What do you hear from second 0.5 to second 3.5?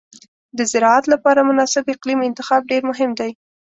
د زراعت لپاره مناسب اقلیم انتخاب ډېر مهم دی.